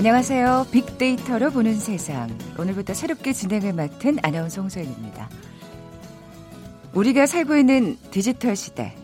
[0.00, 0.68] 안녕하세요.
[0.72, 2.34] 빅데이터로 보는 세상.
[2.58, 5.28] 오늘부터 새롭게 진행을 맡은 아나운서 홍소연입니다.
[6.94, 8.96] 우리가 살고 있는 디지털 시대.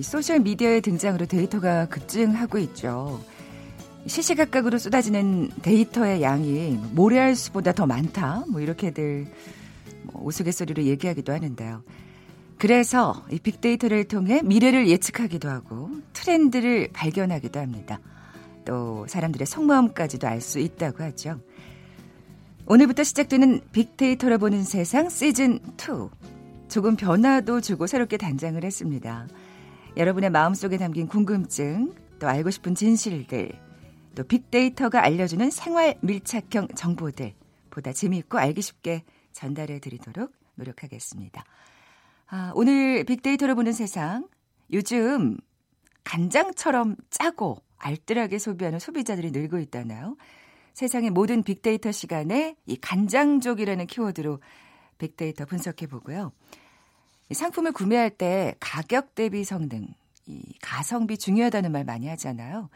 [0.00, 3.22] 소셜 미디어의 등장으로 데이터가 급증하고 있죠.
[4.08, 8.42] 시시각각으로 쏟아지는 데이터의 양이 모래알 수보다 더 많다.
[8.48, 9.28] 뭐 이렇게들
[10.02, 11.84] 뭐 우스갯소리로 얘기하기도 하는데요.
[12.58, 18.00] 그래서 이 빅데이터를 통해 미래를 예측하기도 하고 트렌드를 발견하기도 합니다.
[18.70, 21.40] 또 사람들의 속마음까지도 알 수 있다고 하죠.
[22.66, 26.68] 오늘부터 시작되는 빅데이터를 보는 세상 시즌 2.
[26.68, 29.26] 조금 변화도 주고 새롭게 단장을 했습니다.
[29.96, 33.50] 여러분의 마음속에 담긴 궁금증, 또 알고 싶은 진실들,
[34.14, 37.34] 또 빅데이터가 알려주는 생활 밀착형 정보들
[37.70, 39.02] 보다 재미있고 알기 쉽게
[39.32, 41.44] 전달해 드리도록 노력하겠습니다.
[42.28, 44.28] 아, 오늘 빅데이터를 보는 세상.
[44.72, 45.38] 요즘
[46.04, 50.16] 간장처럼 짜고 알뜰하게 소비하는 소비자들이 늘고 있다나요?
[50.74, 54.40] 세상의 모든 빅데이터 시간에 이 간장족이라는 키워드로
[54.98, 56.32] 빅데이터 분석해 보고요.
[57.32, 59.88] 상품을 구매할 때 가격 대비 성능,
[60.26, 62.68] 이 가성비 중요하다는 말 많이 하잖아요.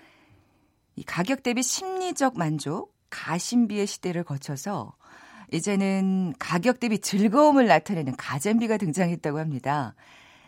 [0.97, 4.94] 이 가격 대비 심리적 만족, 가심비의 시대를 거쳐서
[5.52, 9.94] 이제는 가격 대비 즐거움을 나타내는 가잼비가 등장했다고 합니다.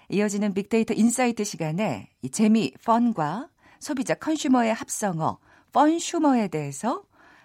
[0.08, 3.48] 이어지는 빅데이터 인사이트 시간에 이 재미, fun과
[3.86, 5.38] 소비자 consumer의 합성어,
[5.72, 7.04] 펀슈머에 대해서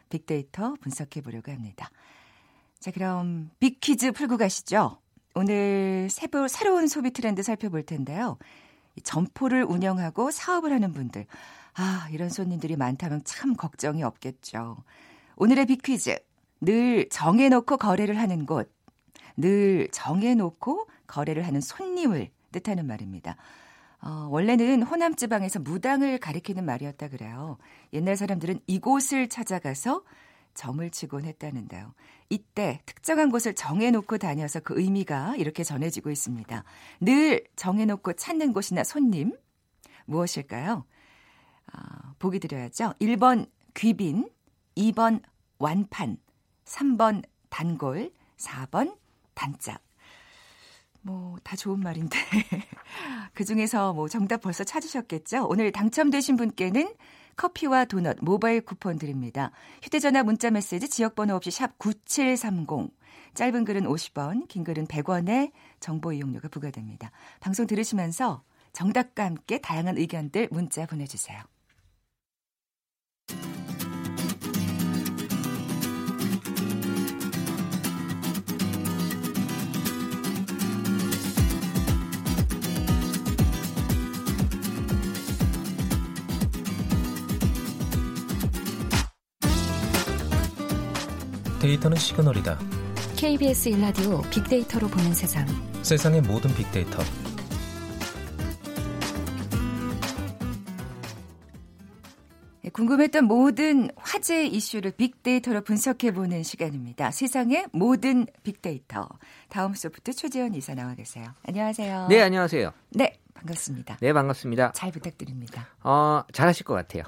[0.10, 1.92] 빅데이터 분석해 보려고 합니다.
[2.80, 4.98] 자, 그럼 빅퀴즈 풀고 가시죠.
[5.36, 8.40] 오늘 새로, 새로운 소비 트렌드 살펴볼 텐데요.
[9.04, 11.28] 점포를 운영하고 사업을 하는 분들.
[11.76, 14.78] 아, 이런 손님들이 많다면 참 걱정이 없겠죠.
[15.36, 16.18] 오늘의 빅퀴즈.
[16.62, 18.74] 늘 정해놓고 거래를 하는 곳.
[19.38, 23.38] 늘 정해놓고 거래를 하는 손님을 뜻하는 말입니다.
[24.04, 27.58] 어, 원래는 호남 지방에서 무당을 가리키는 말이었다 그래요.
[27.94, 30.04] 옛날 사람들은 이곳을 찾아가서
[30.54, 31.94] 점을 치곤 했다는데요.
[32.30, 36.64] 이때 특정한 곳을 정해놓고 다녀서 그 의미가 이렇게 전해지고 있습니다.
[37.02, 39.38] 늘 정해놓고 찾는 곳이나 손님
[40.06, 40.86] 무엇일까요?
[41.74, 41.80] 어,
[42.20, 42.94] 보기 드려야죠.
[43.00, 44.30] 1번 귀빈,
[44.76, 45.22] 2번
[45.60, 46.18] 완판,
[46.66, 48.98] 3번 단골, 4번
[49.34, 49.82] 단짝.
[51.02, 52.18] 뭐, 다 좋은 말인데.
[53.34, 55.48] 그 중에서 뭐 정답 벌써 찾으셨겠죠?
[55.48, 56.94] 오늘 당첨되신 분께는
[57.36, 59.52] 커피와 도넛 모바일 쿠폰 드립니다.
[59.82, 62.92] 휴대전화 문자 메시지 지역번호 없이 샵 9730.
[63.34, 67.12] 짧은 글은 50원, 긴 글은 100원의 정보 이용료가 부과됩니다.
[67.40, 68.44] 방송 들으시면서
[68.74, 71.42] 정답과 함께 다양한 의견들 문자 보내주세요.
[91.62, 92.58] 데이터는 시그널이다.
[93.18, 95.46] KBS 일라디오 빅데이터로 보는 세상.
[95.84, 97.04] 세상의 모든 빅데이터.
[102.64, 107.12] 네, 궁금했던 모든 화제 이슈를 빅데이터로 분석해보는 시간입니다.
[107.12, 109.08] 세상의 모든 빅데이터.
[109.50, 111.28] 다음 소프트 최재현 이사 나와 계세요.
[111.48, 112.08] 안녕하세요.
[112.10, 112.72] 네, 안녕하세요.
[112.96, 113.98] 네, 반갑습니다.
[114.02, 114.72] 네, 반갑습니다.
[114.72, 115.68] 잘 부탁드립니다.
[115.84, 117.04] 어, 잘하실 것 같아요.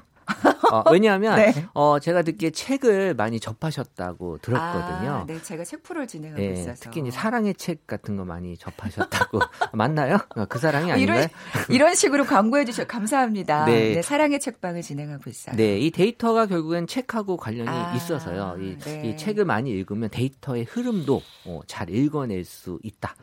[0.80, 1.52] 어, 왜냐하면 네.
[1.74, 5.10] 어, 제가 듣기에 책을 많이 접하셨다고 들었거든요.
[5.10, 8.56] 아, 네, 제가 책 프로를 진행하고 네, 있어서 특히 이제 사랑의 책 같은 거 많이
[8.56, 9.40] 접하셨다고
[9.72, 10.18] 맞나요?
[10.36, 11.18] 어, 그 사랑이 아닌가요?
[11.18, 11.28] 이런,
[11.68, 13.66] 이런 식으로 광고해 주셔 감사합니다.
[13.66, 13.94] 네.
[13.94, 14.02] 네.
[14.02, 15.56] 사랑의 책방을 진행하고 있어요.
[15.56, 18.56] 네, 이 데이터가 결국엔 책하고 관련이 아, 있어서요.
[18.60, 19.08] 이, 네.
[19.08, 23.14] 이, 책을 많이 읽으면 데이터의 흐름도 어, 잘 읽어낼 수 있다.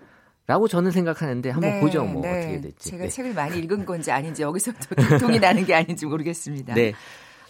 [0.48, 2.40] 라고 저는 생각하는데 한번 네, 보죠 뭐 네.
[2.40, 2.90] 어떻게 될지.
[2.90, 3.10] 제가 네.
[3.10, 6.74] 책을 많이 읽은 건지 아닌지 여기서 또 동이 나는 게 아닌지 모르겠습니다.
[6.74, 6.94] 네.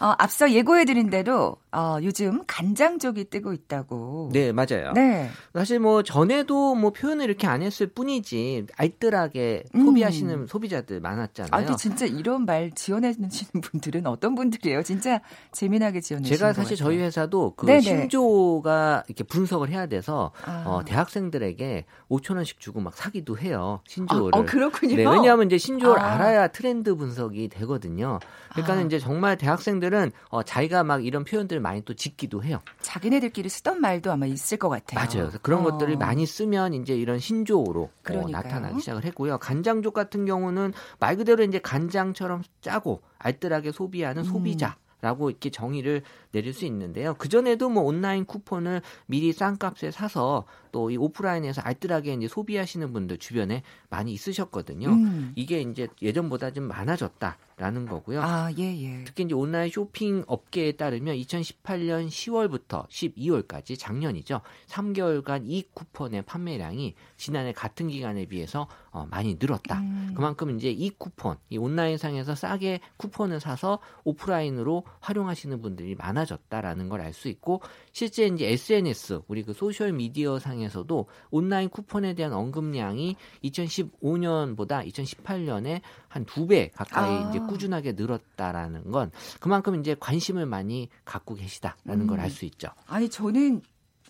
[0.01, 4.31] 어, 앞서 예고해드린 대로 어, 요즘 간장족이 뜨고 있다고.
[4.33, 4.93] 네, 맞아요.
[4.93, 5.29] 네.
[5.53, 9.85] 사실 뭐 전에도 뭐 표현을 이렇게 안 했을 뿐이지 알뜰하게 음.
[9.85, 11.49] 소비하시는 소비자들 많았잖아요.
[11.51, 14.81] 아, 근데 진짜 이런 말 지원해주시는 분들은 어떤 분들이에요?
[14.81, 15.21] 진짜
[15.51, 17.81] 재미나게 지원해주시는 제가 사실 저희 회사도 그 네네.
[17.81, 20.63] 신조가 이렇게 분석을 해야 돼서 아.
[20.65, 23.81] 어, 대학생들에게 5천 원씩 주고 막 사기도 해요.
[23.87, 24.31] 신조를.
[24.33, 24.95] 아, 어, 그렇군요.
[24.95, 26.13] 네, 왜냐하면 이제 신조를 아.
[26.15, 28.17] 알아야 트렌드 분석이 되거든요.
[28.51, 28.81] 그러니까 아.
[28.81, 32.61] 이제 정말 대학생들 은 어, 자기가 막 이런 표현들을 많이 또 짓기도 해요.
[32.81, 34.99] 자기네들끼리 쓰던 말도 아마 있을 것 같아요.
[34.99, 35.27] 맞아요.
[35.27, 35.63] 그래서 그런 어.
[35.63, 39.37] 것들을 많이 쓰면 이제 이런 신조어로 어, 나타나기 시작을 했고요.
[39.37, 44.25] 간장족 같은 경우는 말 그대로 이제 간장처럼 짜고 알뜰하게 소비하는 음.
[44.25, 44.77] 소비자.
[45.01, 47.15] 라고 이렇게 정의를 내릴 수 있는데요.
[47.17, 52.91] 그 전에도 뭐 온라인 쿠폰을 미리 싼 값에 사서 또 이 오프라인에서 알뜰하게 이제 소비하시는
[52.93, 54.89] 분들 주변에 많이 있으셨거든요.
[54.89, 55.31] 음.
[55.35, 58.21] 이게 이제 예전보다 좀 많아졌다라는 거고요.
[58.21, 59.03] 아, 예, 예.
[59.05, 64.41] 특히 이제 온라인 쇼핑 업계에 따르면 2018년 10월부터 12월까지 작년이죠.
[64.67, 69.79] 3개월간 이 쿠폰의 판매량이 지난해 같은 기간에 비해서 어, 많이 늘었다.
[69.79, 70.13] 음.
[70.15, 77.01] 그만큼 이제 이 쿠폰, 이 온라인상에서 싸게 쿠폰을 사서 오프라인으로 활용하시는 분들이 많아 졌다라는 걸
[77.01, 83.15] 알 수 있고 실제 이제 SNS 우리 그 소셜 미디어 상에서도 온라인 쿠폰에 대한 언급량이
[83.43, 87.29] 2015년보다 2018년에 한 두 배 가까이 아.
[87.29, 92.07] 이제 꾸준하게 늘었다라는 건 그만큼 이제 관심을 많이 갖고 계시다라는 음.
[92.07, 92.69] 걸알 수 있죠.
[92.85, 93.61] 아니 저는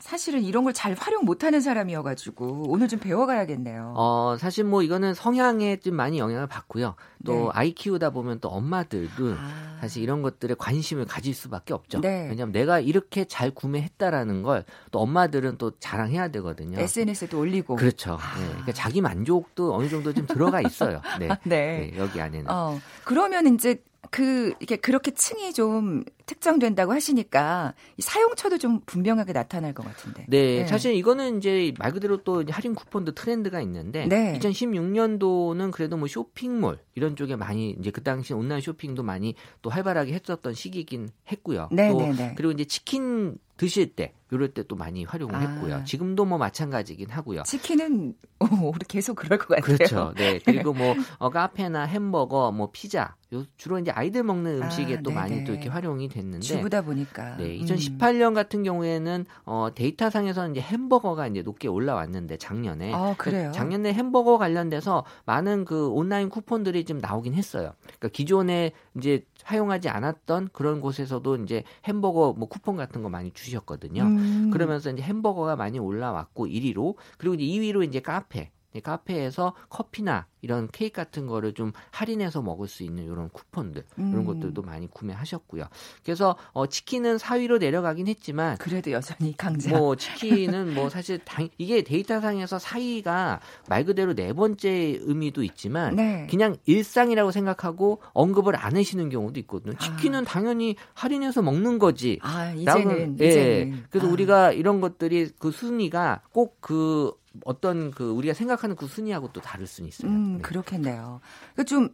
[0.01, 3.93] 사실은 이런 걸 잘 활용 못하는 사람이어가지고 오늘 좀 배워가야겠네요.
[3.95, 6.95] 어 사실 뭐 이거는 성향에 좀 많이 영향을 받고요.
[7.25, 7.49] 또 네.
[7.53, 9.77] 아이 키우다 보면 또 엄마들도 아.
[9.81, 11.99] 사실 이런 것들에 관심을 가질 수밖에 없죠.
[12.01, 12.27] 네.
[12.29, 16.79] 왜냐하면 내가 이렇게 잘 구매했다라는 걸 또 엄마들은 또 자랑해야 되거든요.
[16.79, 17.75] SNS에도 올리고.
[17.75, 18.17] 그렇죠.
[18.19, 18.39] 아.
[18.39, 18.45] 네.
[18.47, 21.01] 그러니까 자기 만족도 어느 정도 좀 들어가 있어요.
[21.19, 21.27] 네.
[21.45, 21.91] 네.
[21.91, 21.93] 네.
[21.97, 22.49] 여기 안에는.
[22.49, 29.85] 어, 그러면 이제 그 이게 그렇게 층이 좀 특정된다고 하시니까 사용처도 좀 분명하게 나타날 것
[29.85, 30.25] 같은데.
[30.27, 30.67] 네, 네.
[30.67, 34.39] 사실 이거는 이제 말 그대로 또 할인 쿠폰도 트렌드가 있는데 네.
[34.39, 40.13] 2016년도는 그래도 뭐 쇼핑몰 이런 쪽에 많이 이제 그 당시 온라인 쇼핑도 많이 또 활발하게
[40.13, 41.69] 했었던 시기긴 했고요.
[41.71, 42.33] 네, 또 네, 네.
[42.35, 45.39] 그리고 이제 치킨 드실 때 이럴 때 또 많이 활용을 아.
[45.39, 45.83] 했고요.
[45.83, 47.43] 지금도 뭐 마찬가지긴 하고요.
[47.43, 49.61] 치킨은 어, 우리 계속 그럴 것 같아요.
[49.61, 50.13] 그렇죠.
[50.15, 50.39] 네.
[50.45, 55.11] 그리고 뭐 어, 카페나 햄버거, 뭐 피자 요 주로 이제 아이들 먹는 음식에 아, 또
[55.11, 57.35] 많이 또 이렇게 활용이 됐는데 주부다 보니까.
[57.35, 57.57] 네.
[57.59, 58.33] 2018년 음.
[58.33, 63.51] 같은 경우에는 어 데이터 상에서는 이제 햄버거가 이제 높게 올라왔는데 작년에 아, 그래요?
[63.51, 67.73] 그 작년에 햄버거 관련돼서 많은 그 온라인 쿠폰들이 좀 나오긴 했어요.
[67.83, 74.03] 그러니까 기존에 이제 사용하지 않았던 그런 곳에서도 이제 햄버거 뭐 쿠폰 같은 거 많이 주셨거든요.
[74.03, 74.49] 음.
[74.51, 78.51] 그러면서 이제 햄버거가 많이 올라왔고 1위로 그리고 이제 2위로 이제 카페
[78.83, 84.11] 카페에서 커피나 이런 케이크 같은 거를 좀 할인해서 먹을 수 있는 이런 쿠폰들 음.
[84.11, 85.65] 이런 것들도 많이 구매하셨고요.
[86.03, 89.69] 그래서 어, 치킨은 4위로 내려가긴 했지만 그래도 여전히 강자.
[89.69, 93.39] 뭐 치킨은 뭐 사실 당, 이게 데이터상에서 4위가
[93.69, 96.27] 말 그대로 네 번째 의미도 있지만 네.
[96.29, 99.77] 그냥 일상이라고 생각하고 언급을 안 하시는 경우도 있거든요.
[99.77, 100.23] 치킨은 아.
[100.25, 102.19] 당연히 할인해서 먹는 거지.
[102.21, 103.27] 아, 이제는, 예.
[103.27, 103.83] 이제는.
[103.89, 104.11] 그래서 아.
[104.11, 109.87] 우리가 이런 것들이 그 순위가 꼭그 어떤 그 우리가 생각하는 그 순위하고 또 다를 수는
[109.87, 110.11] 있어요.
[110.11, 110.41] 음, 네.
[110.41, 111.21] 그렇겠네요.
[111.55, 111.89] 그 좀,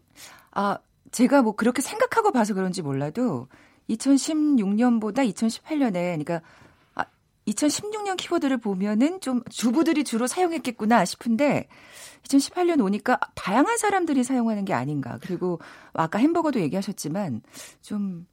[0.52, 0.78] 아,
[1.12, 3.48] 제가 뭐 그렇게 생각하고 봐서 그런지 몰라도
[3.90, 6.42] 2016년보다 2018년에, 그러니까
[6.96, 7.06] 아,
[7.48, 11.68] 2016년 키워드를 보면은 좀 주부들이 주로 사용했겠구나 싶은데
[12.24, 15.18] 2018년 오니까 다양한 사람들이 사용하는 게 아닌가.
[15.22, 15.60] 그리고
[15.94, 17.42] 아까 햄버거도 얘기하셨지만
[17.82, 18.28] 좀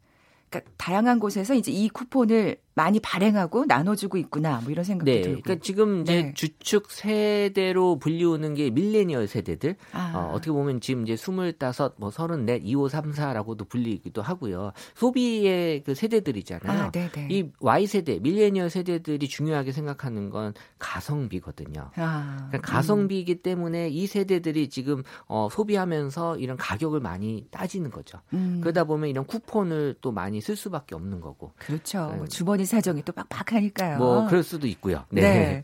[0.50, 5.42] 그러니까 다양한 곳에서 이제 이 쿠폰을 많이 발행하고 나눠주고 있구나 뭐 이런 생각도 네, 들고.
[5.42, 6.34] 그러니까 지금 이제 네.
[6.34, 9.76] 주축 세대로 불리우는 게 밀레니얼 세대들.
[9.92, 10.12] 아.
[10.14, 14.72] 어, 어떻게 보면 지금 이제 스물다섯, 뭐 서른넷, 이오 삼사라고도 불리기도 하고요.
[14.94, 16.82] 소비의 그 세대들이잖아요.
[16.82, 16.92] 아,
[17.30, 21.90] 이 Y 세대, 밀레니얼 세대들이 중요하게 생각하는 건 가성비거든요.
[21.96, 28.18] 아, 그러니까 가성비이기 때문에 이 세대들이 지금 어, 소비하면서 이런 가격을 많이 따지는 거죠.
[28.32, 28.60] 음.
[28.60, 31.52] 그러다 보면 이런 쿠폰을 또 많이 쓸 수밖에 없는 거고.
[31.58, 32.08] 그렇죠.
[32.10, 32.16] 네.
[32.16, 33.98] 뭐 주머니 어머니 사정이 또 빡빡하니까요.
[33.98, 35.04] 뭐 그럴 수도 있고요.
[35.10, 35.20] 네.
[35.20, 35.62] 네.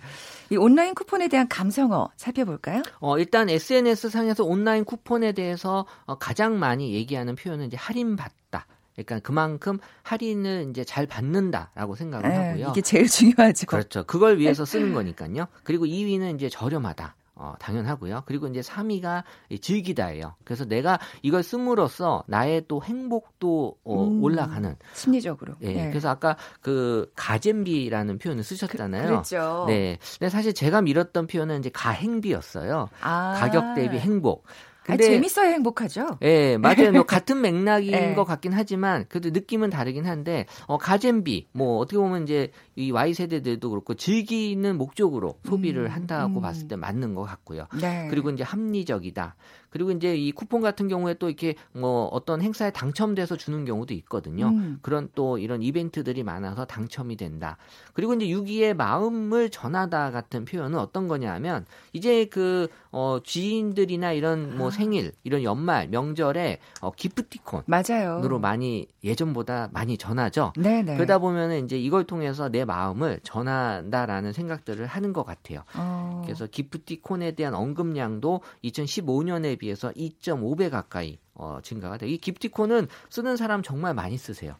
[0.50, 2.82] 이 온라인 쿠폰에 대한 감성어 살펴볼까요?
[3.00, 8.66] 어, 일단 SNS 상에서 온라인 쿠폰에 대해서 어, 가장 많이 얘기하는 표현은 이제 할인 받다.
[8.94, 12.68] 그러니까 그만큼 할인을 이제 잘 받는다라고 생각을 네, 하고요.
[12.70, 13.66] 이게 제일 중요하죠.
[13.66, 14.04] 그렇죠.
[14.04, 15.46] 그걸 위해서 쓰는 거니까요.
[15.62, 17.14] 그리고 2위는 이제 저렴하다.
[17.40, 18.24] 어, 당연하고요.
[18.26, 19.24] 그리고 이제 3위가
[19.62, 20.34] 즐기다예요.
[20.44, 25.54] 그래서 내가 이걸 씀으로써 나의 또 행복도 어, 음, 올라가는 심리적으로.
[25.62, 25.72] 예.
[25.72, 25.88] 네.
[25.88, 29.02] 그래서 아까 그 가잼비라는 표현을 쓰셨잖아요.
[29.04, 29.64] 그, 그렇죠.
[29.68, 29.98] 네.
[30.18, 32.90] 근데 사실 제가 밀었던 표현은 이제 가행비였어요.
[33.00, 33.36] 아.
[33.40, 34.44] 가격 대비 행복.
[34.82, 36.18] 근데 아, 재밌어야 행복하죠.
[36.22, 36.92] 예, 맞아요.
[36.92, 38.14] 뭐 같은 맥락인 네.
[38.14, 43.14] 것 같긴 하지만 그래도 느낌은 다르긴 한데 어 가잼비 뭐 어떻게 보면 이제 이 Y
[43.14, 46.42] 세대들도 그렇고 즐기는 목적으로 소비를 음, 한다고 음.
[46.42, 47.66] 봤을 때 맞는 것 같고요.
[47.80, 48.08] 네.
[48.10, 49.36] 그리고 이제 합리적이다.
[49.70, 54.48] 그리고 이제 이 쿠폰 같은 경우에 또 이렇게 뭐 어떤 행사에 당첨돼서 주는 경우도 있거든요.
[54.48, 54.78] 음.
[54.82, 57.56] 그런 또 이런 이벤트들이 많아서 당첨이 된다.
[57.94, 64.68] 그리고 이제 유기의 마음을 전하다 같은 표현은 어떤 거냐면 이제 그 어, 지인들이나 이런 뭐
[64.68, 64.70] 아.
[64.70, 68.20] 생일, 이런 연말, 명절에 어, 기프티콘 맞아요.
[68.24, 70.52] 으로 많이 예전보다 많이 전하죠.
[70.56, 70.96] 네네.
[70.96, 75.64] 그러다 보면은 이제 이걸 통해서 내 마음을 전한다라는 생각들을 하는 것 같아요.
[75.74, 76.22] 어.
[76.24, 82.10] 그래서 기프티콘에 대한 언급량도 2015년에 비해서 2.5배 가까이 어, 증가가 돼요.
[82.10, 84.54] 이 기프티콘은 쓰는 사람 정말 많이 쓰세요.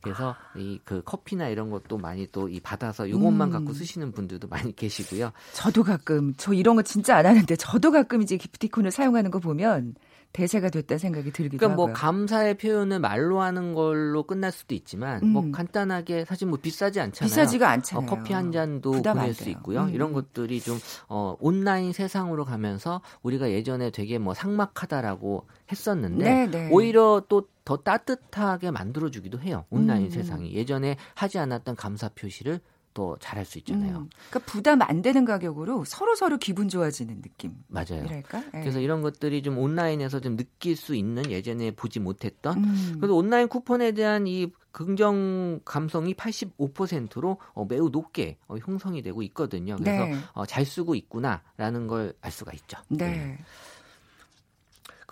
[0.00, 3.52] 그래서 이 그 커피나 이런 것도 많이 또 이 받아서 요것만 음.
[3.52, 5.30] 갖고 쓰시는 분들도 많이 계시고요.
[5.52, 9.94] 저도 가끔 저 이런 거 진짜 안 하는데 저도 가끔 이제 기프티콘을 사용하는 거 보면
[10.32, 11.94] 대세가 됐다 생각이 들기도 그러니까 뭐 하고요.
[11.94, 15.28] 감사의 표현을 말로 하는 걸로 끝날 수도 있지만 음.
[15.28, 17.28] 뭐 간단하게 사실 뭐 비싸지 않잖아요.
[17.28, 18.06] 비싸지가 어, 않잖아요.
[18.06, 19.50] 커피 한 잔도 보낼 수.
[19.50, 19.82] 있고요.
[19.84, 19.90] 음.
[19.90, 26.68] 이런 것들이 좀 어, 온라인 세상으로 가면서 우리가 예전에 되게 뭐 삭막하다라고 했었는데 네, 네.
[26.70, 29.64] 오히려 또 더 따뜻하게 만들어주기도 해요.
[29.70, 30.10] 온라인 음.
[30.10, 32.60] 세상이 예전에 하지 않았던 감사 표시를
[32.94, 33.98] 또 잘할 수 있잖아요.
[33.98, 37.64] 음, 그러니까 부담 안 되는 가격으로 서로 서로 기분 좋아지는 느낌이랄까.
[37.68, 38.06] 맞아요.
[38.10, 38.22] 예.
[38.60, 42.96] 그래서 이런 것들이 좀 온라인에서 좀 느낄 수 있는 예전에 보지 못했던 음.
[42.98, 49.76] 그래서 온라인 쿠폰에 대한 이 긍정 감성이 85%로 어, 매우 높게 어, 형성이 되고 있거든요.
[49.76, 50.16] 그래서 네.
[50.32, 52.78] 어, 잘 쓰고 있구나라는 걸 알 수가 있죠.
[52.88, 53.38] 네.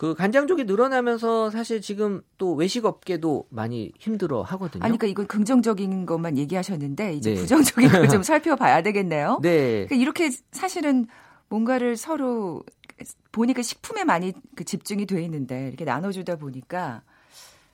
[0.01, 4.83] 그 간장족이 늘어나면서 사실 지금 또 외식 업계도 많이 힘들어 하거든요.
[4.83, 7.39] 아니, 그러니까 이건 긍정적인 것만 얘기하셨는데 이제 네.
[7.39, 9.37] 부정적인 걸 좀 살펴봐야 되겠네요.
[9.43, 9.85] 네.
[9.85, 11.05] 그러니까 이렇게 사실은
[11.49, 12.63] 뭔가를 서로
[13.31, 17.03] 보니까 식품에 많이 그 집중이 돼 있는데 이렇게 나눠주다 보니까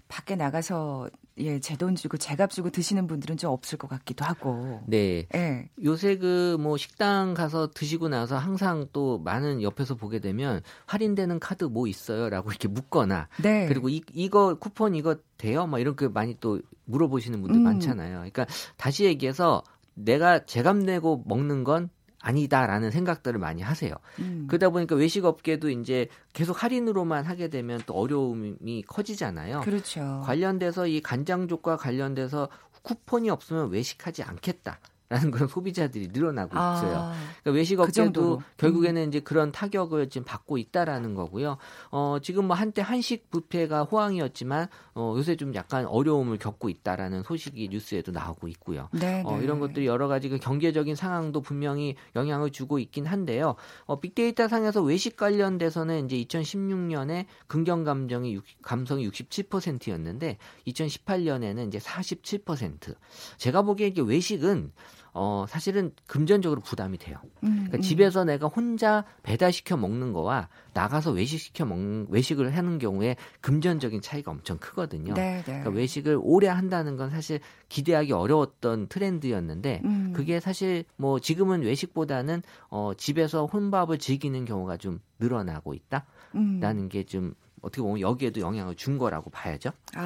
[0.10, 4.25] 밖에 나가서 예, 제 돈 주고 제 값 주고 드시는 분들은 좀 없을 것 같기도
[4.25, 4.82] 하고.
[4.88, 5.27] 네.
[5.36, 5.70] 예.
[5.84, 11.65] 요새 그 뭐 식당 가서 드시고 나서 항상 또 많은 옆에서 보게 되면 할인되는 카드
[11.65, 13.67] 뭐 있어요라고 이렇게 묻거나 네.
[13.67, 15.67] 그리고 이, 이거 쿠폰 이거 돼요?
[15.67, 17.63] 막 이렇게 많이 또 물어보시는 분들 음.
[17.63, 18.15] 많잖아요.
[18.17, 18.46] 그러니까
[18.77, 19.63] 다시 얘기해서
[19.94, 21.89] 내가 제값 내고 먹는 건
[22.27, 23.96] 아니다라는 생각들을 많이 하세요.
[24.19, 24.46] 음.
[24.50, 29.62] 그러다 보니까 외식 업계도 이제 계속 할인으로만 하게 되면 또 어려움이 커지잖아요.
[29.62, 30.22] 그렇죠.
[30.25, 32.50] 관련돼서 이 간장족과 관련돼서
[32.84, 34.79] 쿠폰이 없으면 외식하지 않겠다.
[35.10, 36.98] 라는 그런 소비자들이 늘어나고 있어요.
[36.98, 38.36] 아, 그러니까 외식 그 업계도.
[38.36, 38.44] 음.
[38.58, 41.58] 결국에는 이제 그런 타격을 지금 받고 있다라는 거고요.
[41.92, 47.70] 어, 지금 뭐 한때 한식 뷔페가 호황이었지만 어, 요새 좀 약간 어려움을 겪고 있다라는 소식이
[47.70, 48.90] 뉴스에도 나오고 있고요.
[48.92, 49.44] 네, 어, 네.
[49.44, 53.56] 이런 것들이 여러 가지 그 경제적인 상황도 분명히 영향을 주고 있긴 한데요.
[53.86, 60.38] 어, 빅데이터 상에서 외식 관련돼서는 이제 2016년에 긍정 감정이 60, 감성이 67%였는데
[60.68, 62.96] 2018년에는 이제 47%.
[63.38, 64.74] 제가 보기에 이게 외식은
[65.14, 67.18] 어, 사실은 금전적으로 부담이 돼요.
[67.44, 67.82] 음, 그러니까 음.
[67.82, 74.58] 집에서 내가 혼자 배달시켜 먹는 거와 나가서 외식시켜 먹는 외식을 하는 경우에 금전적인 차이가 엄청
[74.58, 75.14] 크거든요.
[75.14, 75.44] 네, 네.
[75.44, 80.14] 그러니까 외식을 오래 한다는 건 사실 기대하기 어려웠던 트렌드였는데 음.
[80.16, 86.90] 그게 사실 뭐 지금은 외식보다는 어 집에서 혼밥을 즐기는 경우가 좀 늘어나고 있다라는 음.
[86.90, 89.72] 게좀 어떻게 보면 여기에도 영향을 준 거라고 봐야죠.
[89.96, 90.02] 네.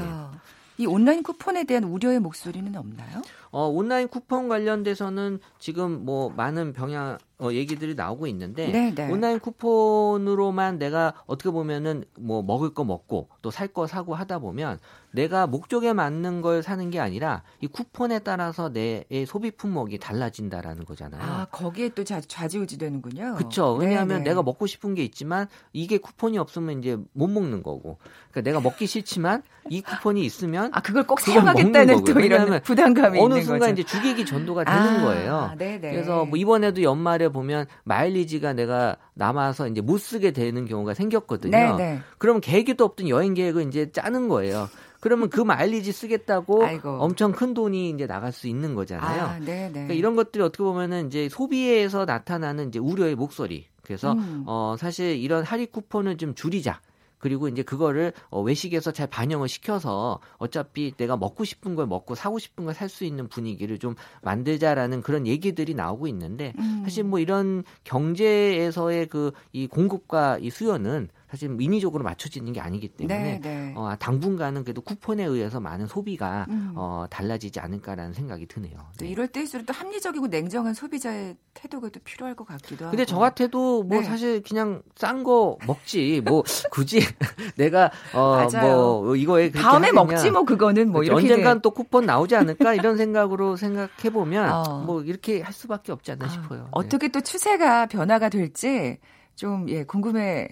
[0.72, 3.22] 아, 이 온라인 쿠폰에 대한 우려의 목소리는 없나요?
[3.52, 9.10] 어, 온라인 쿠폰 관련돼서는 지금 뭐 많은 병양 어, 얘기들이 나오고 있는데 네, 네.
[9.12, 14.80] 온라인 쿠폰으로만 내가 어떻게 보면은 뭐 먹을 거 먹고 또 살 거 사고 하다 보면
[15.12, 21.22] 내가 목적에 맞는 걸 사는 게 아니라 이 쿠폰에 따라서 내 소비 품목이 달라진다라는 거잖아요.
[21.22, 23.36] 아, 거기에 또 자, 좌지우지 되는군요.
[23.36, 23.74] 그렇죠.
[23.74, 24.30] 왜냐하면 네, 네.
[24.30, 27.98] 내가 먹고 싶은 게 있지만 이게 쿠폰이 없으면 이제 못 먹는 거고.
[28.32, 32.04] 그러니까 내가 먹기 싫지만 이 쿠폰이 있으면 아, 그걸 꼭 사용하겠다는.
[32.06, 33.72] 또 이런 부담감이 어느 순간 거죠.
[33.74, 35.52] 이제 주객이 전도가 되는 아, 거예요.
[35.58, 35.92] 네네.
[35.92, 41.52] 그래서 뭐 이번에도 연말에 보면 마일리지가 내가 남아서 이제 못 쓰게 되는 경우가 생겼거든요.
[41.52, 42.00] 네, 네.
[42.18, 44.70] 그러면 계획도 없던 여행 계획을 이제 짜는 거예요.
[45.02, 46.90] 그러면 그 마일리지 쓰겠다고 아이고.
[47.00, 49.22] 엄청 큰 돈이 이제 나갈 수 있는 거잖아요.
[49.24, 49.72] 아, 네, 네.
[49.72, 53.66] 그러니까 이런 것들이 어떻게 보면은 이제 소비에서 나타나는 이제 우려의 목소리.
[53.82, 54.44] 그래서 음.
[54.46, 56.80] 어 사실 이런 할인 쿠폰을 좀 줄이자.
[57.22, 62.40] 그리고 이제 그거를 어, 외식에서 잘 반영을 시켜서 어차피 내가 먹고 싶은 걸 먹고 사고
[62.40, 66.82] 싶은 걸 살 수 있는 분위기를 좀 만들자라는 그런 얘기들이 나오고 있는데 음.
[66.84, 73.40] 사실 뭐 이런 경제에서의 그 이 공급과 이 수요는 사실 인위적으로 맞춰지는 게 아니기 때문에
[73.40, 73.74] 네, 네.
[73.78, 76.74] 어, 당분간은 그래도 쿠폰에 의해서 많은 소비가 음.
[76.76, 78.78] 어, 달라지지 않을까라는 생각이 드네요.
[79.00, 79.12] 또 네.
[79.12, 82.92] 이럴 때일수록 또 합리적이고 냉정한 소비자의 태도가 또 필요할 것 같기도 하고.
[82.92, 84.04] 근데 저 같아도 뭐 네.
[84.04, 87.00] 사실 그냥 싼 거 먹지 뭐 굳이
[87.56, 88.76] 내가 맞아요.
[88.76, 90.04] 어뭐 이거에 다음에 하느냐.
[90.04, 91.18] 먹지 뭐 그거는 뭐 그렇죠.
[91.20, 94.84] 이렇게 언젠간 또 쿠폰 나오지 않을까 이런 생각으로 생각해 보면 어.
[94.86, 96.64] 뭐 이렇게 할 수밖에 없지 않나 아, 싶어요.
[96.64, 96.68] 네.
[96.72, 98.98] 어떻게 또 추세가 변화가 될지
[99.36, 100.50] 좀 예, 궁금해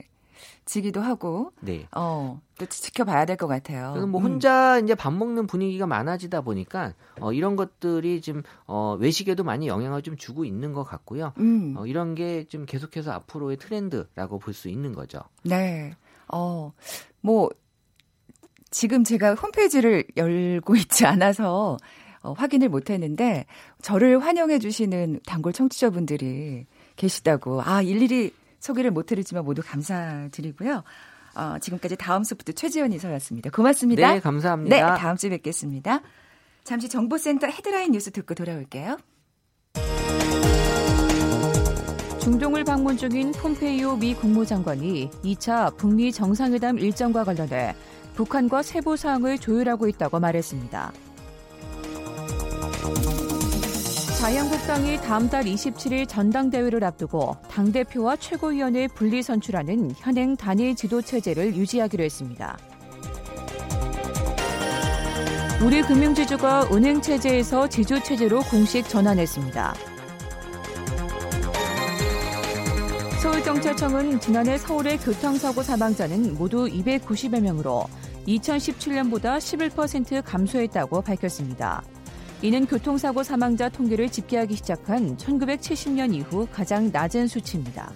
[0.69, 1.87] 지기도 하고 네.
[1.95, 4.05] 어, 또 지켜봐야 될 것 같아요.
[4.05, 4.25] 뭐 음.
[4.25, 10.03] 혼자 이제 밥 먹는 분위기가 많아지다 보니까 어, 이런 것들이 지금 어, 외식에도 많이 영향을
[10.03, 11.33] 좀 주고 있는 것 같고요.
[11.39, 11.73] 음.
[11.77, 15.19] 어, 이런 게 좀 계속해서 앞으로의 트렌드라고 볼 수 있는 거죠.
[15.43, 15.93] 네.
[16.31, 16.71] 어,
[17.21, 17.49] 뭐,
[18.71, 21.77] 지금 제가 홈페이지를 열고 있지 않아서
[22.21, 23.45] 어, 확인을 못 했는데,
[23.81, 26.65] 저를 환영해 주시는 단골 청취자분들이
[26.97, 30.83] 계시다고, 아, 일일이 소개를 못 해드리지만 모두 감사드리고요.
[31.35, 33.49] 어, 지금까지 다음 소프트 최지연 이사였습니다.
[33.51, 34.13] 고맙습니다.
[34.13, 34.75] 네, 감사합니다.
[34.75, 36.01] 네, 다음 주에 뵙겠습니다.
[36.63, 38.97] 잠시 정보센터 헤드라인 뉴스 듣고 돌아올게요.
[42.21, 47.75] 중동을 방문 중인 폼페이오 미 국무장관이 2차 북미 정상회담 일정과 관련해
[48.15, 50.91] 북한과 세부 사항을 조율하고 있다고 말했습니다.
[54.19, 62.03] 자유한국당이 다음 달 27일 전당대회를 앞두고 당대표와 최고위원을 분리 선출하는 현행 단일 지도 체제를 유지하기로
[62.03, 62.57] 했습니다.
[65.63, 69.73] 우리 금융지주가 은행 체제에서 지주 체제로 공식 전환했습니다.
[73.21, 77.85] 서울경찰청은 지난해 서울의 교통사고 사망자는 모두 290여 명으로
[78.27, 81.83] 2017년보다 11% 감소했다고 밝혔습니다.
[82.41, 87.91] 이는 교통사고 사망자 통계를 집계하기 시작한 1970년 이후 가장 낮은 수치입니다.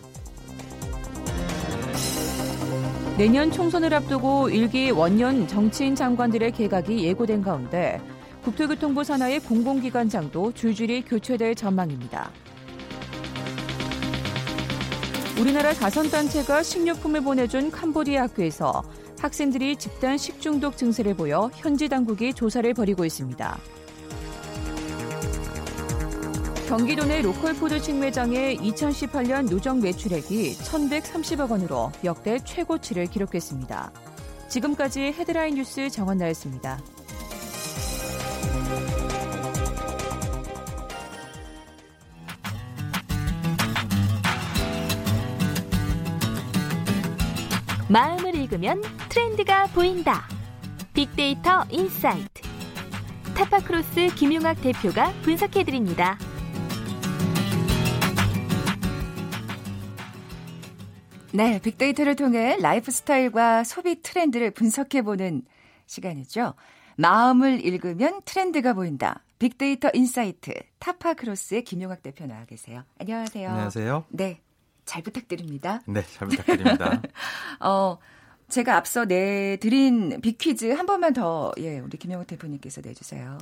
[3.17, 8.01] 내년 총선을 앞두고 일기 원년 정치인 장관들의 개각이 예고된 가운데
[8.43, 12.29] 국토교통부 산하의 공공기관장도 줄줄이 교체될 전망입니다.
[15.39, 18.83] 우리나라 자선단체가 식료품을 보내준 캄보디아 학교에서
[19.19, 23.57] 학생들이 집단 식중독 증세를 보여 현지 당국이 조사를 벌이고 있습니다.
[26.67, 33.91] 경기도 내 로컬 푸드 직매장의 2018년 누적 매출액이 1,130억 원으로 역대 최고치를 기록했습니다.
[34.47, 36.79] 지금까지 헤드라인 뉴스 정원나였습니다.
[47.89, 50.27] 마음을 읽으면 트렌드가 보인다.
[50.93, 52.41] 빅데이터 insight.
[53.35, 56.17] 타파크로스 김용학 대표가 분석해드립니다.
[61.35, 65.41] 네, 빅데이터를 통해 라이프 스타일과 소비 트렌드를 분석해보는
[65.87, 66.53] 시간이죠.
[66.95, 69.23] 마음을 읽으면 트렌드가 보인다.
[69.39, 72.83] 빅데이터 insight 타파크로스의 김용학 대표 나와 계세요.
[72.99, 73.49] 안녕하세요.
[73.49, 74.05] 안녕하세요.
[74.09, 74.41] 네,
[74.85, 75.81] 잘 부탁드립니다.
[75.87, 77.01] 네, 잘 부탁드립니다.
[77.59, 77.97] 어,
[78.49, 83.39] 제가 앞서 내드린 빅퀴즈 한 번만 더, 예, 우리 김용학 대표님께서 내주세요.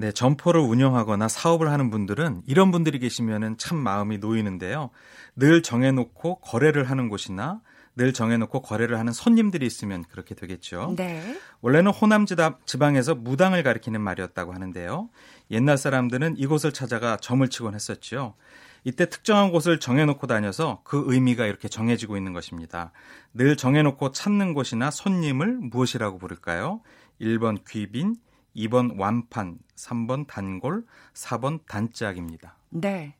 [0.00, 4.88] 네, 점포를 운영하거나 사업을 하는 분들은 이런 분들이 계시면은 참 마음이 놓이는데요.
[5.36, 7.60] 늘 정해놓고 거래를 하는 곳이나
[7.96, 10.94] 늘 정해놓고 거래를 하는 손님들이 있으면 그렇게 되겠죠.
[10.96, 11.38] 네.
[11.60, 12.24] 원래는 호남
[12.64, 15.10] 지방에서 무당을 가리키는 말이었다고 하는데요.
[15.50, 18.36] 옛날 사람들은 이곳을 찾아가 점을 치곤 했었죠.
[18.84, 22.92] 이때 특정한 곳을 정해놓고 다녀서 그 의미가 이렇게 정해지고 있는 것입니다.
[23.34, 26.80] 늘 정해놓고 찾는 곳이나 손님을 무엇이라고 부를까요?
[27.20, 28.16] 1번 귀빈,
[28.56, 30.84] 2번 완판, 3번 단골,
[31.14, 32.56] 4번 단짝입니다.
[32.70, 33.14] 네.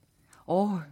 [0.47, 0.83] 어,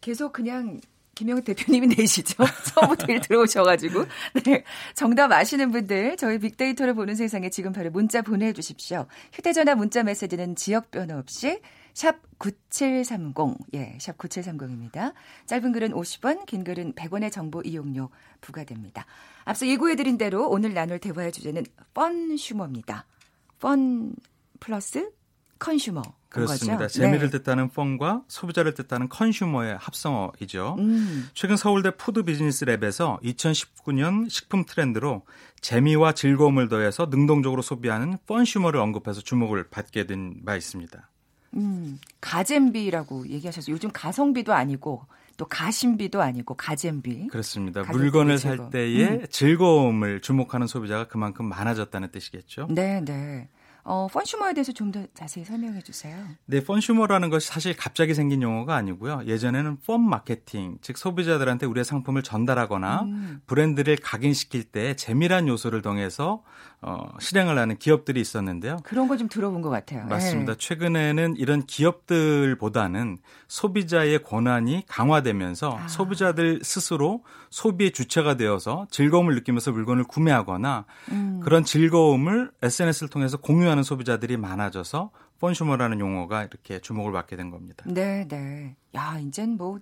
[0.00, 0.80] 계속 그냥
[1.14, 2.42] 김영희 대표님이 내시죠.
[2.74, 4.04] 처음부터 들어오셔가지고.
[4.44, 4.64] 네.
[4.94, 9.06] 정답 아시는 분들, 저희 빅데이터를 보는 세상에 지금 바로 문자 보내주십시오.
[9.32, 11.60] 휴대전화 문자 메시지는 지역번호 없이
[11.94, 15.12] 샵 9730, 예, 샵 9730입니다.
[15.46, 19.06] 짧은 글은 50원, 긴 글은 100원의 정보 이용료 부과됩니다.
[19.44, 23.06] 앞서 예고해드린 대로 오늘 나눌 대화의 주제는 funsumer입니다.
[23.60, 24.12] fun
[24.60, 25.10] 플러스
[25.58, 26.02] consumer.
[26.28, 26.78] 그렇습니다.
[26.78, 26.98] 거죠?
[26.98, 27.38] 재미를 네.
[27.38, 30.76] 뜻하는 fun과 소비자를 뜻하는 consumer의 합성어이죠.
[30.78, 31.28] 음.
[31.34, 35.22] 최근 서울대 푸드 비즈니스 랩에서 2019년 식품 트렌드로
[35.60, 41.08] 재미와 즐거움을 더해서 능동적으로 소비하는 펀슈머를 언급해서 주목을 받게 된 바 있습니다.
[41.54, 45.04] 음, 가잼비라고 얘기하셔서 요즘 가성비도 아니고
[45.36, 47.28] 또 가심비도 아니고 가잼비.
[47.28, 47.82] 그렇습니다.
[47.82, 48.58] 물건을 즐거움.
[48.58, 49.26] 살 때의 음.
[49.30, 52.68] 즐거움을 주목하는 소비자가 그만큼 많아졌다는 뜻이겠죠.
[52.70, 53.48] 네, 네.
[53.84, 56.16] 어, 펀슈머에 대해서 좀 더 자세히 설명해 주세요.
[56.46, 59.22] 네, 펀슈머라는 것이 사실 갑자기 생긴 용어가 아니고요.
[59.26, 63.40] 예전에는 펀 마케팅, 즉 소비자들한테 우리의 상품을 전달하거나 음.
[63.46, 66.44] 브랜드를 각인시킬 때 재미란 요소를 통해서
[66.84, 68.78] 어, 실행을 하는 기업들이 있었는데요.
[68.82, 70.04] 그런 거 좀 들어본 것 같아요.
[70.06, 70.52] 맞습니다.
[70.52, 70.56] 예.
[70.56, 73.18] 최근에는 이런 기업들보다는
[73.48, 75.88] 소비자의 권한이 강화되면서 아.
[75.88, 81.40] 소비자들 스스로 소비의 주체가 되어서 즐거움을 느끼면서 물건을 구매하거나 음.
[81.42, 87.84] 그런 즐거움을 SNS를 통해서 공유하는 소비자들이 많아져서 펀슈머라는 용어가 이렇게 주목을 받게 된 겁니다.
[87.86, 88.76] 네, 네.
[88.94, 89.80] 야, 이젠 뭐, 그,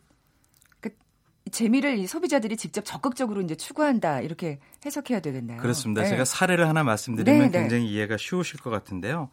[1.51, 4.21] 재미를 이 소비자들이 직접 적극적으로 이제 추구한다.
[4.21, 5.61] 이렇게 해석해야 되겠네요.
[5.61, 6.03] 그렇습니다.
[6.03, 6.09] 네.
[6.09, 7.61] 제가 사례를 하나 말씀드리면 네, 네.
[7.61, 9.29] 굉장히 이해가 쉬우실 것 같은데요.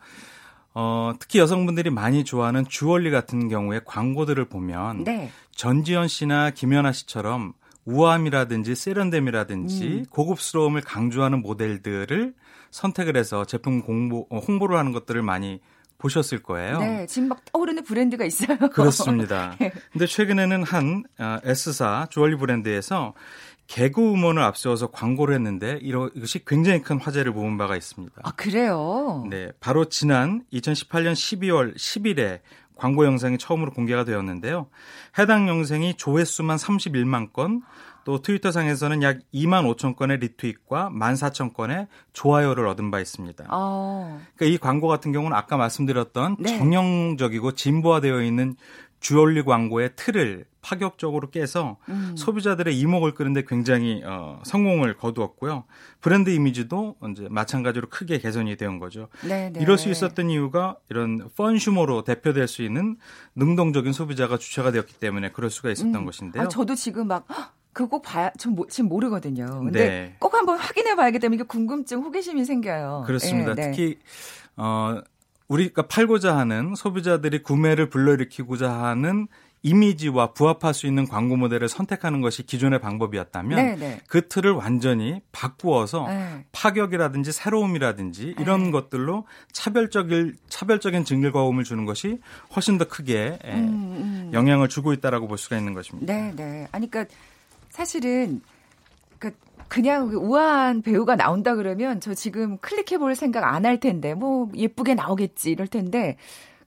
[0.73, 5.31] 어, 특히 여성분들이 많이 좋아하는 주얼리 같은 경우에 광고들을 보면 네.
[5.51, 7.53] 전지현 씨나 김연아 씨처럼
[7.85, 10.05] 우아함이라든지 세련됨이라든지 음.
[10.11, 12.33] 고급스러움을 강조하는 모델들을
[12.69, 15.61] 선택을 해서 제품 공보, 어, 홍보를 하는 것들을 많이
[15.97, 16.79] 보셨을 거예요.
[16.79, 18.57] 네, 지금 막 떠오르는 브랜드가 있어요.
[18.71, 19.55] 그렇습니다.
[19.59, 19.71] 네.
[19.91, 23.13] 근데 최근에는 한 어, S사 주얼리 브랜드에서
[23.67, 28.15] 개그 우먼을 앞세워서 광고를 했는데 이것이 굉장히 큰 화제를 모은 바가 있습니다.
[28.23, 29.25] 아, 그래요?
[29.29, 32.39] 네, 바로 지난 2018년 12월 10일에
[32.75, 34.69] 광고 영상이 처음으로 공개가 되었는데요.
[35.19, 37.61] 해당 영상이 조회수만 31만 건,
[38.07, 43.47] 또 트위터상에서는 약 2만 5천 건의 리트윗과 1만 4천 건의 좋아요를 얻은 바 있습니다.
[43.49, 44.21] 어.
[44.37, 46.57] 그러니까 이 광고 같은 경우는 아까 말씀드렸던 네.
[46.57, 48.55] 정형적이고 진보화되어 있는
[49.01, 52.15] 주얼리 광고의 틀을 파격적으로 깨서 음.
[52.15, 55.65] 소비자들의 이목을 끄는데 굉장히 어, 성공을 거두었고요.
[55.99, 59.09] 브랜드 이미지도 이제 마찬가지로 크게 개선이 되온 거죠.
[59.27, 59.59] 네, 네.
[59.59, 62.95] 이럴 수 있었던 이유가 이런 펀슈머로 대표될 수 있는
[63.35, 66.05] 능동적인 소비자가 주체가 되었기 때문에 그럴 수가 있었던 음.
[66.05, 66.43] 것인데요.
[66.43, 69.45] 아, 저도 지금 막 헉, 그거 꼭 봐야 전 모, 지금 모르거든요.
[69.59, 70.15] 근데 네.
[70.17, 73.03] 꼭 한번 확인해 봐야기 때문에 이게 궁금증, 호기심이 생겨요.
[73.05, 73.51] 그렇습니다.
[73.51, 73.61] 예, 네.
[73.69, 73.99] 특히
[74.55, 74.99] 어
[75.47, 79.27] 우리가 팔고자 하는 소비자들이 구매를 불러일으키고자 하는
[79.61, 84.01] 이미지와 부합할 수 있는 광고 모델을 선택하는 것이 기존의 방법이었다면 네, 네.
[84.07, 86.45] 그 틀을 완전히 바꾸어서 네.
[86.53, 88.71] 파격이라든지 새로움이라든지 이런 네.
[88.71, 92.19] 것들로 차별적인 차별적인 증길과음을 주는 것이
[92.55, 94.31] 훨씬 더 크게 예, 음, 음.
[94.33, 96.11] 영향을 주고 있다라고 볼 수가 있는 것입니다.
[96.11, 96.67] 네, 네.
[96.71, 97.13] 아니 그러니까
[97.77, 98.41] 사실은
[99.19, 104.49] 그러니까 그냥 우아한 배우가 나온다 그러면 저 지금 클릭해 볼 생각 안 할 텐데 뭐
[104.55, 106.17] 예쁘게 나오겠지 이럴 텐데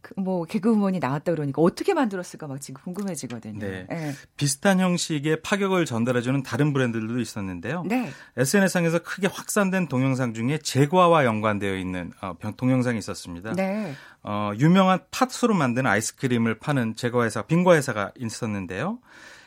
[0.03, 3.59] 그뭐 개그우먼이 나왔다 그러니까 어떻게 만들었을까 막 지금 궁금해지거든요.
[3.59, 3.87] 네.
[3.90, 4.12] 네.
[4.37, 7.83] 비슷한 형식의 파격을 전달해주는 다른 브랜드들도 있었는데요.
[7.87, 8.09] 네.
[8.37, 13.53] SNS상에서 크게 확산된 동영상 중에 제과와 연관되어 있는 어, 병- 동영상이 있었습니다.
[13.55, 13.92] 네.
[14.23, 19.01] 어, 유명한 팥으로 만든 아이스크림을 파는 제과 회사, 빙과 회사가 있었는데요.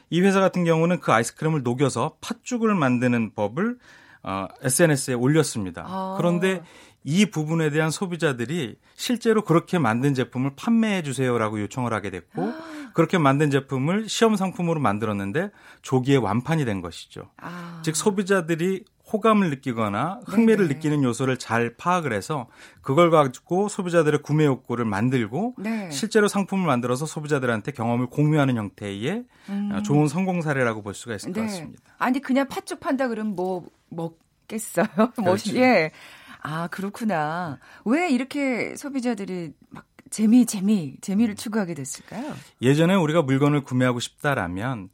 [0.10, 3.78] 이 회사 같은 경우는 그 아이스크림을 녹여서 팥죽을 만드는 법을
[4.24, 5.84] 어, SNS에 올렸습니다.
[5.86, 6.16] 아.
[6.18, 6.64] 그런데
[7.04, 12.54] 이 부분에 대한 소비자들이 실제로 그렇게 만든 제품을 판매해 주세요라고 요청을 하게 됐고
[12.94, 17.30] 그렇게 만든 제품을 시험 상품으로 만들었는데 조기에 완판이 된 것이죠.
[17.38, 17.82] 아.
[17.84, 20.76] 즉 소비자들이 호감을 느끼거나 흥미를 네네.
[20.76, 22.48] 느끼는 요소를 잘 파악을 해서
[22.82, 25.90] 그걸 가지고 소비자들의 구매 욕구를 만들고 네.
[25.92, 29.72] 실제로 상품을 만들어서 소비자들한테 경험을 공유하는 형태의 음.
[29.72, 31.46] 어, 좋은 성공 사례라고 볼 수가 있을 것 네.
[31.48, 31.84] 같습니다.
[32.00, 34.86] 아니 그냥 팥죽 판다 그러면 뭐 먹겠어요?
[35.18, 35.56] 뭐 그렇죠.
[35.58, 35.92] 예.
[36.42, 37.60] 아 그렇구나.
[37.86, 42.34] 왜 이렇게 소비자들이 막 재미 재미 재미를 추구하게 됐을까요?
[42.62, 44.90] 예전에 우리가 물건을 구매하고 싶다라면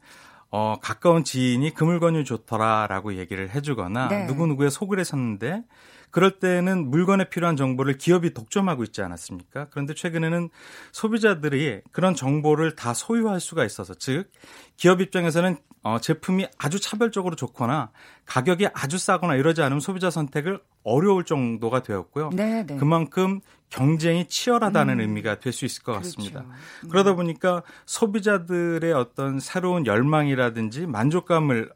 [0.50, 4.26] 어, 가까운 지인이 그 물건이 좋더라라고 얘기를 해주거나 네.
[4.26, 5.62] 누구누구의 속을 했었는데
[6.10, 9.68] 그럴 때는 물건에 필요한 정보를 기업이 독점하고 있지 않았습니까?
[9.70, 10.50] 그런데 최근에는
[10.90, 14.30] 소비자들이 그런 정보를 다 소유할 수가 있어서 즉
[14.76, 17.90] 기업 입장에서는 어, 제품이 아주 차별적으로 좋거나
[18.26, 22.30] 가격이 아주 싸거나 이러지 않으면 소비자 선택을 어려울 정도가 되었고요.
[22.32, 22.76] 네, 네.
[22.76, 26.42] 그만큼 경쟁이 치열하다는 의미가 될 수 있을 것 같습니다.
[26.42, 26.58] 그렇죠.
[26.84, 26.88] 음.
[26.88, 31.70] 그러다 보니까 소비자들의 어떤 새로운 열망이라든지 만족감을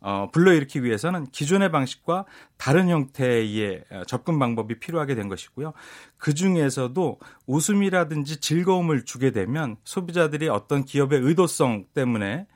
[0.00, 5.72] 어, 불러일으키기 위해서는 기존의 방식과 다른 형태의 어, 접근 방법이 필요하게 된 것이고요.
[6.16, 12.46] 그 중에서도 웃음이라든지 즐거움을 주게 되면 소비자들이 어떤 기업의 의도성 때문에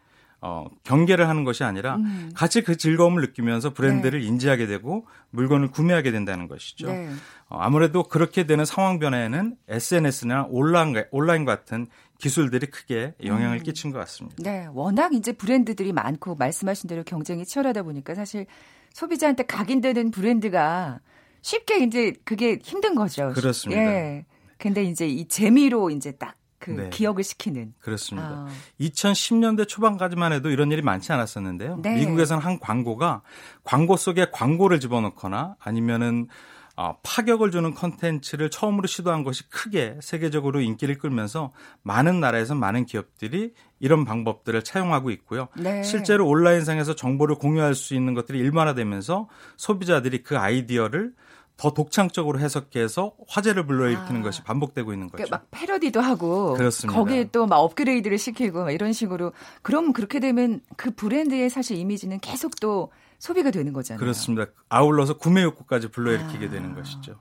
[0.43, 2.31] 어, 경계를 하는 것이 아니라 음.
[2.35, 6.87] 같이 그 즐거움을 느끼면서 브랜드를 인지하게 되고 물건을 구매하게 된다는 것이죠.
[6.87, 7.11] 네.
[7.49, 13.63] 어, 아무래도 그렇게 되는 상황 변화에는 SNS나 온라인, 온라인 같은 기술들이 크게 영향을 음.
[13.63, 14.37] 끼친 것 같습니다.
[14.39, 18.47] 네, 워낙 이제 브랜드들이 많고 말씀하신 대로 경쟁이 치열하다 보니까 사실
[18.93, 21.01] 소비자한테 각인되는 브랜드가
[21.43, 23.33] 쉽게 이제 그게 힘든 거죠.
[23.35, 23.83] 그렇습니다.
[23.83, 24.27] 예.
[24.59, 26.91] 근데 이제 이 재미로 이제 딱 그 네.
[26.91, 27.75] 기억을 시키는.
[27.81, 28.29] 그렇습니다.
[28.29, 28.49] 아,
[28.81, 31.79] 2010년대 초반까지만 해도 이런 일이 많지 않았었는데요.
[31.83, 31.97] 네.
[31.97, 33.23] 미국에서는 한 광고가
[33.65, 36.29] 광고 속에 광고를 집어넣거나 아니면은
[36.77, 43.53] 어, 파격을 주는 컨텐츠를 처음으로 시도한 것이 크게 세계적으로 인기를 끌면서 많은 나라에서 많은 기업들이
[43.81, 45.49] 이런 방법들을 차용하고 있고요.
[45.57, 45.83] 네.
[45.83, 51.13] 실제로 온라인상에서 정보를 공유할 수 있는 것들이 일반화되면서 소비자들이 그 아이디어를
[51.61, 54.25] 더 독창적으로 해석해서 화제를 불러일으키는 아.
[54.25, 55.17] 것이 반복되고 있는 거죠.
[55.25, 56.99] 그러니까 막 패러디도 하고 그렇습니다.
[56.99, 62.19] 거기에 또 막 업그레이드를 시키고 막 이런 식으로 그럼 그렇게 되면 그 브랜드의 사실 이미지는
[62.21, 64.01] 계속 또 소비가 되는 거잖아요.
[64.01, 64.47] 그렇습니다.
[64.71, 66.51] 아울러서 구매 욕구까지 불러일으키게 아.
[66.51, 67.21] 되는 것이죠.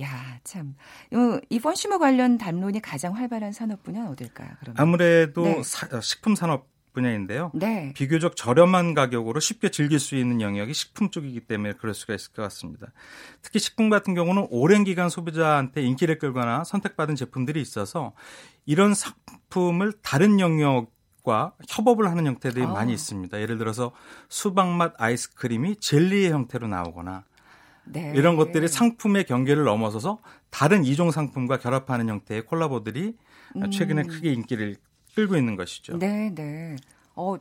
[0.00, 0.08] 야,
[0.44, 0.74] 참.
[1.12, 4.48] 어, 이 펀슈머 관련 담론이 가장 활발한 산업 분야는 어딜까요?
[4.60, 4.80] 그러면?
[4.80, 5.62] 아무래도 네.
[5.62, 7.50] 사- 식품 산업 분야인데요.
[7.52, 7.92] 네.
[7.94, 12.40] 비교적 저렴한 가격으로 쉽게 즐길 수 있는 영역이 식품 쪽이기 때문에 그럴 수가 있을 것
[12.42, 12.86] 같습니다.
[13.42, 18.14] 특히 식품 같은 경우는 오랜 기간 소비자한테 인기를 끌거나 선택받은 제품들이 있어서
[18.64, 22.68] 이런 상품을 다른 영역 과 협업을 하는 형태들이 아.
[22.68, 23.40] 많이 있습니다.
[23.40, 23.92] 예를 들어서
[24.28, 27.24] 수박 맛 아이스크림이 젤리의 형태로 나오거나
[27.86, 28.12] 네.
[28.14, 30.18] 이런 것들이 상품의 경계를 넘어서서
[30.50, 33.16] 다른 이종 상품과 결합하는 형태의 콜라보들이
[33.72, 34.76] 최근에 크게 인기를
[35.14, 35.94] 끌고 있는 것이죠.
[35.94, 35.98] 음.
[35.98, 36.76] 네, 네.
[37.14, 37.36] 어,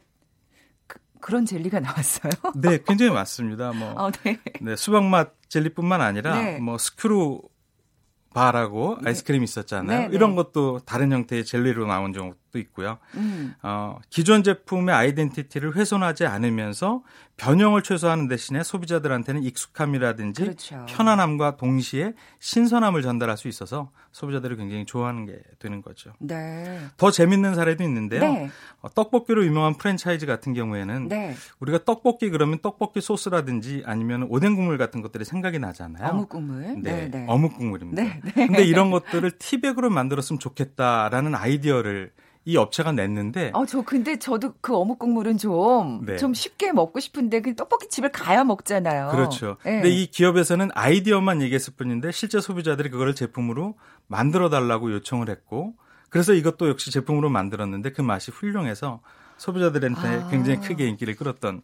[0.88, 2.32] 그, 그런 젤리가 나왔어요?
[2.56, 3.72] 네, 굉장히 많습니다.
[3.74, 4.40] 뭐 어, 네.
[4.62, 6.60] 네, 수박 맛 젤리뿐만 아니라 네.
[6.60, 10.00] 뭐 스크류바라고 아이스크림 있었잖아요.
[10.00, 10.16] 네, 네.
[10.16, 13.00] 이런 것도 다른 형태의 젤리로 나온 경우 도 있고요.
[13.16, 13.56] 음.
[13.64, 17.02] 어, 기존 제품의 아이덴티티를 훼손하지 않으면서
[17.36, 20.86] 변형을 최소화하는 대신에 소비자들한테는 익숙함이라든지 그렇죠.
[20.88, 26.14] 편안함과 동시에 신선함을 전달할 수 있어서 소비자들이 굉장히 좋아하는 게 되는 거죠.
[26.20, 26.80] 네.
[26.98, 28.22] 더 재밌는 사례도 있는데요.
[28.22, 28.50] 네.
[28.82, 31.36] 어, 떡볶이로 유명한 프랜차이즈 같은 경우에는 네.
[31.60, 36.12] 우리가 떡볶이 그러면 떡볶이 소스라든지 아니면 오뎅 국물 같은 것들이 생각이 나잖아요.
[36.12, 36.62] 어묵 국물.
[36.62, 37.26] 네, 네, 네.
[37.28, 38.04] 어묵 국물입니다.
[38.04, 42.12] 네, 근데 이런 것들을 티백으로 만들었으면 좋겠다라는 아이디어를
[42.46, 46.18] 이 업체가 냈는데 어, 저 근데 저도 그 어묵 국물은 좀, 네.
[46.18, 49.10] 좀 쉽게 먹고 싶은데 그 떡볶이 집을 가야 먹잖아요.
[49.12, 49.58] 그렇죠.
[49.64, 49.76] 네.
[49.76, 53.76] 근데 이 기업에서는 아이디어만 얘기했을 뿐인데 실제 소비자들이 그거를 제품으로
[54.08, 55.74] 만들어 달라고 요청을 했고
[56.10, 59.02] 그래서 이것도 역시 제품으로 만들었는데 그 맛이 훌륭해서
[59.38, 60.28] 소비자들한테 아.
[60.28, 61.62] 굉장히 크게 인기를 끌었던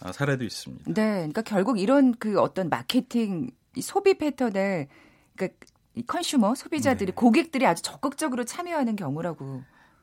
[0.00, 0.92] 어, 사례도 있습니다.
[0.94, 1.12] 네.
[1.12, 4.88] 그러니까 결국 이런 그 어떤 마케팅 이 소비 패턴에
[5.36, 7.14] 그러니까 이 컨슈머 소비자들이 네.
[7.14, 9.62] 고객들이 아주 적극적으로 참여하는 경우라고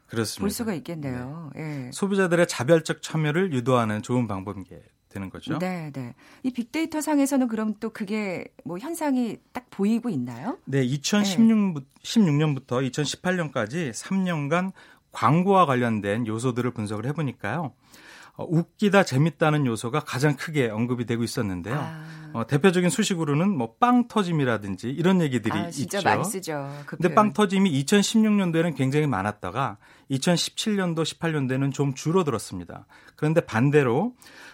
[0.09, 0.41] 그렇습니다.
[0.41, 1.51] 볼 수가 있겠네요.
[1.55, 1.91] 예.
[1.93, 5.57] 소비자들의 자별적 참여를 유도하는 좋은 방법인 게 되는 거죠.
[5.57, 6.13] 네, 네.
[6.43, 10.57] 이 빅데이터 상에서는 그럼 또 그게 뭐 현상이 딱 보이고 있나요?
[10.65, 14.71] 네, 2016, 16년부터 2018년까지 3년간
[15.11, 17.73] 광고와 관련된 요소들을 분석을 해보니까요.
[18.39, 21.75] 어, 웃기다, 재밌다는 요소가 가장 크게 언급이 되고 있었는데요.
[21.77, 26.09] 아, 어, 대표적인 수식으로는 뭐 빵 터짐이라든지 이런 얘기들이 아, 진짜 있죠.
[26.09, 26.69] 많이 쓰죠.
[26.85, 27.13] 그 근데.
[27.13, 29.77] 빵 터짐이 2016년도에는 굉장히 많았다가
[30.09, 32.85] 2017년도, 18년도에는 좀 줄어들었습니다.
[33.17, 34.13] 그런데 반대로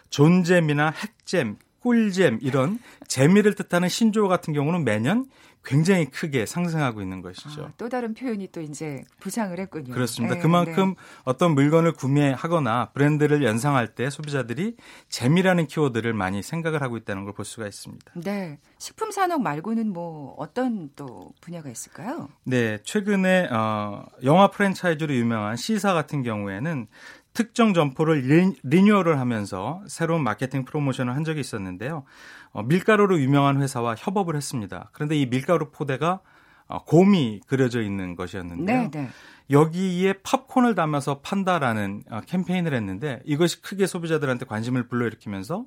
[0.09, 5.27] 존잼이나 핵잼, 꿀잼 이런 재미를 뜻하는 신조어 같은 경우는 매년
[5.65, 7.65] 굉장히 크게 상승하고 있는 것이죠.
[7.65, 9.93] 아, 또 다른 표현이 또 이제 부상을 했군요.
[9.93, 10.35] 그렇습니다.
[10.35, 10.95] 네, 그만큼 네.
[11.23, 14.75] 어떤 물건을 구매하거나 브랜드를 연상할 때 소비자들이
[15.09, 18.11] 재미라는 키워드를 많이 생각을 하고 있다는 걸 볼 수가 있습니다.
[18.15, 18.59] 네.
[18.77, 22.29] 식품 산업 말고는 뭐 어떤 또 분야가 있을까요?
[22.45, 26.87] 네, 최근에 어, 영화 프랜차이즈로 유명한 C사 같은 경우에는
[27.33, 32.05] 특정 점포를 리, renewal을 하면서 새로운 마케팅 프로모션을 한 적이 있었는데요.
[32.55, 34.89] 어, 밀가루로 유명한 회사와 협업을 했습니다.
[34.93, 36.21] 그런데 이 밀가루 포대가
[36.67, 38.81] 어, 곰이 그려져 있는 것이었는데요.
[38.83, 39.09] 네, 네.
[39.51, 45.65] 여기에 팝콘을 담아서 판다라는 어, 캠페인을 했는데 이것이 크게 소비자들한테 관심을 불러일으키면서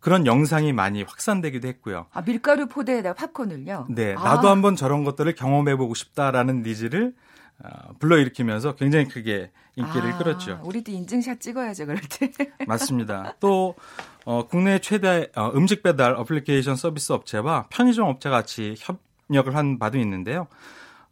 [0.00, 2.06] 그런 영상이 많이 확산되기도 했고요.
[2.12, 3.86] 아, 밀가루 포대에다가 팝콘을요?
[3.90, 7.33] 네, 아, 나도 한번 저런 것들을 경험해보고 싶다라는 needs를 어,
[7.98, 10.60] 불러일으키면서 굉장히 크게 인기를 아, 끌었죠.
[10.64, 12.30] 우리도 인증샷 찍어야죠, 그럴 때.
[12.66, 13.34] 맞습니다.
[13.40, 13.74] 또
[14.24, 19.98] 어, 국내 최대 어, 음식 배달 어플리케이션 서비스 업체와 편의점 업체 같이 협력을 한 바도
[19.98, 20.46] 있는데요.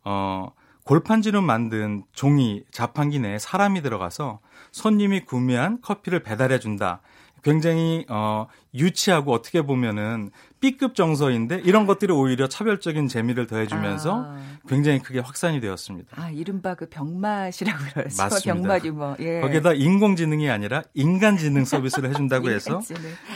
[0.04, 0.52] 어,
[0.84, 4.40] 골판지로 만든 종이 자판기 내에 사람이 들어가서
[4.72, 7.00] 손님이 구매한 커피를 배달해 준다.
[7.42, 15.00] 굉장히 어, 유치하고 어떻게 보면은 B급 정서인데 이런 것들이 오히려 차별적인 재미를 더해주면서 아, 굉장히
[15.00, 16.08] 크게 확산이 되었습니다.
[16.14, 18.22] 아, 이른바 그 병맛이라고 그러죠.
[18.22, 18.54] 맞습니다.
[18.54, 19.16] 병맛 유머.
[19.18, 19.40] 예.
[19.40, 22.80] 거기에다 인공지능이 아니라 인간지능 서비스를 해준다고 해서.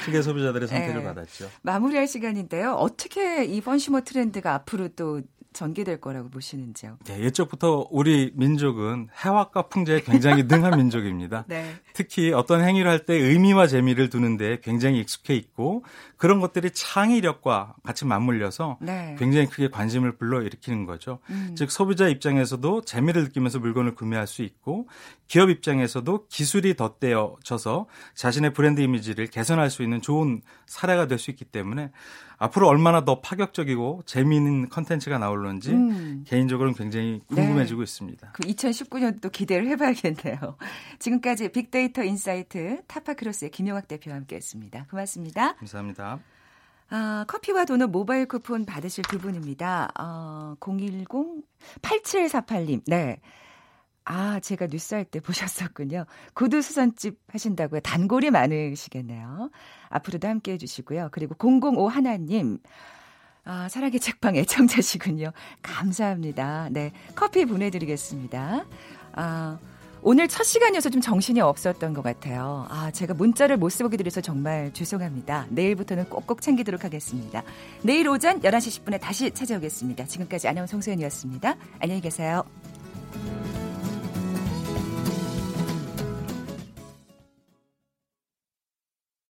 [0.04, 1.04] 크게 소비자들의 선택을 네.
[1.04, 1.50] 받았죠.
[1.62, 2.74] 마무리할 시간인데요.
[2.74, 5.20] 어떻게 이 펀슈머 트렌드가 앞으로 또
[5.56, 6.98] 전개될 거라고 보시는지요?
[7.06, 11.44] 네, 예적부터 우리 민족은 해학과 풍자에 굉장히 능한 민족입니다.
[11.48, 11.74] 네.
[11.94, 15.84] 특히 어떤 행위를 할 때 의미와 재미를 두는데 굉장히 익숙해 있고
[16.16, 19.16] 그런 것들이 창의력과 같이 맞물려서 네.
[19.18, 21.18] 굉장히 크게 관심을 불러일으키는 거죠.
[21.30, 21.54] 음.
[21.56, 24.88] 즉 소비자 입장에서도 재미를 느끼면서 물건을 구매할 수 있고
[25.26, 31.44] 기업 입장에서도 기술이 덧대어져서 자신의 브랜드 이미지를 개선할 수 있는 좋은 사례가 될 수 있기
[31.44, 31.90] 때문에
[32.38, 36.24] 앞으로 얼마나 더 파격적이고 재미있는 컨텐츠가 나올런지 음.
[36.26, 38.30] 개인적으로는 굉장히 궁금해지고 있습니다.
[38.32, 40.56] 그 2019년도 기대를 해봐야겠네요.
[40.98, 44.86] 지금까지 빅데이터 insight 타파크로스의 김용학 대표와 함께했습니다.
[44.90, 45.54] 고맙습니다.
[45.56, 46.05] 감사합니다.
[46.88, 49.88] 아, 커피와 도넛 모바일 쿠폰 받으실 두 분입니다.
[49.98, 52.82] 어, 010-8748님.
[52.86, 53.20] 네.
[54.04, 56.06] 아, 제가 뉴스 할 때 보셨었군요.
[56.34, 57.80] 구두 수선집 하신다고요.
[57.80, 59.50] 단골이 많으시겠네요.
[59.88, 61.08] 앞으로도 함께 해주시고요.
[61.10, 62.58] 그리고 005 하나님.
[63.44, 65.32] 아, 사랑의 책방 애청자시군요.
[65.62, 66.68] 감사합니다.
[66.70, 66.92] 네.
[67.16, 68.64] 커피 보내드리겠습니다.
[69.12, 69.58] 아,
[70.08, 72.64] 오늘 첫 시간이어서 좀 정신이 없었던 것 같아요.
[72.70, 75.46] 아, 제가 문자를 못 쓰게 드려서 정말 죄송합니다.
[75.50, 77.42] 내일부터는 꼭꼭 챙기도록 하겠습니다.
[77.82, 80.04] 내일 오전 11시 10분에 다시 찾아오겠습니다.
[80.04, 81.56] 지금까지 아나운서 송소연이었습니다.
[81.80, 82.44] 안녕히 계세요.